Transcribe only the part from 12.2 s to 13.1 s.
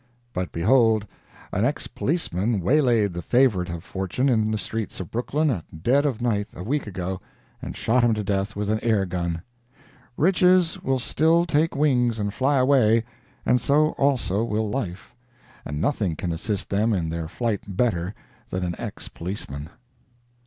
fly away,